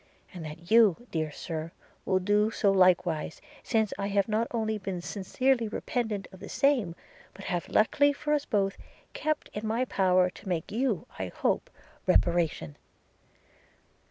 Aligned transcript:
–and 0.33 0.43
that 0.43 0.71
you, 0.71 1.05
dear 1.11 1.31
Sir, 1.31 1.71
will 2.05 2.17
do 2.17 2.49
so 2.49 2.71
likewise, 2.71 3.39
since 3.61 3.93
I 3.99 4.07
have 4.07 4.27
not 4.27 4.47
only 4.49 4.79
been 4.79 4.99
sincerely 4.99 5.67
repentant 5.67 6.27
of 6.31 6.39
the 6.39 6.49
same, 6.49 6.95
but 7.35 7.45
have, 7.45 7.69
luckily 7.69 8.11
for 8.11 8.33
us 8.33 8.45
both, 8.45 8.77
kept 9.13 9.49
it 9.53 9.59
in 9.61 9.67
my 9.67 9.85
power 9.85 10.31
to 10.31 10.49
make 10.49 10.71
you, 10.71 11.05
I 11.19 11.27
hope, 11.27 11.69
reparation. 12.07 12.77